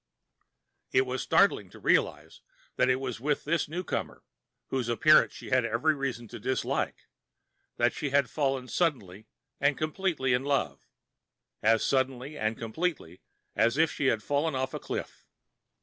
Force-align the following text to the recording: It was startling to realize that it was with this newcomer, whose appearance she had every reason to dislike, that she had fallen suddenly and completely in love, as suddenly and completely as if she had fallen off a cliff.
It 0.91 1.05
was 1.05 1.21
startling 1.21 1.69
to 1.69 1.79
realize 1.79 2.41
that 2.75 2.89
it 2.89 2.99
was 2.99 3.19
with 3.19 3.43
this 3.43 3.69
newcomer, 3.69 4.23
whose 4.69 4.89
appearance 4.89 5.31
she 5.33 5.51
had 5.51 5.63
every 5.63 5.93
reason 5.93 6.27
to 6.29 6.39
dislike, 6.39 7.05
that 7.77 7.93
she 7.93 8.09
had 8.09 8.27
fallen 8.27 8.67
suddenly 8.67 9.27
and 9.59 9.77
completely 9.77 10.33
in 10.33 10.43
love, 10.43 10.87
as 11.61 11.83
suddenly 11.83 12.35
and 12.35 12.57
completely 12.57 13.21
as 13.55 13.77
if 13.77 13.91
she 13.91 14.07
had 14.07 14.23
fallen 14.23 14.55
off 14.55 14.73
a 14.73 14.79
cliff. 14.79 15.27